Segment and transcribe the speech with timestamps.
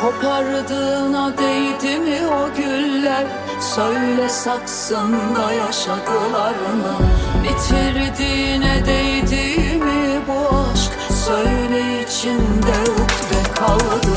[0.00, 3.26] Kopardığına değdi mi o güller?
[3.60, 6.94] Söyle saksında yaşadılar mı
[7.42, 10.92] Bitirdiğine değdi mi bu aşk?
[11.26, 14.09] Söyle içinde ukde kaldı.